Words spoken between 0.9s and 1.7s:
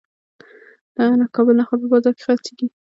د کابل